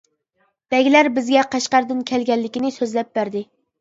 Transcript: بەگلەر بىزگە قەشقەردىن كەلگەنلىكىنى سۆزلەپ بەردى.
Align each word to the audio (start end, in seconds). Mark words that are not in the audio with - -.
بەگلەر 0.73 1.09
بىزگە 1.17 1.45
قەشقەردىن 1.51 1.99
كەلگەنلىكىنى 2.13 2.73
سۆزلەپ 2.79 3.13
بەردى. 3.19 3.45